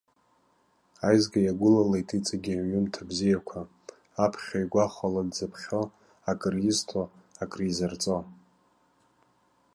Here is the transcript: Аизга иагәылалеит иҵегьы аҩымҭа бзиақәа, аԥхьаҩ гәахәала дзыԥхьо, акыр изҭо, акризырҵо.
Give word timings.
Аизга 1.07 1.39
иагәылалеит 1.43 2.09
иҵегьы 2.17 2.53
аҩымҭа 2.59 3.03
бзиақәа, 3.09 3.61
аԥхьаҩ 4.23 4.65
гәахәала 4.71 5.21
дзыԥхьо, 5.29 5.81
акыр 6.31 6.55
изҭо, 6.69 7.03
акризырҵо. 7.43 8.17